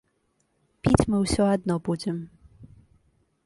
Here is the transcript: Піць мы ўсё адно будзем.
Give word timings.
Піць 0.87 1.05
мы 1.11 1.17
ўсё 1.25 1.43
адно 1.55 1.75
будзем. 1.91 2.17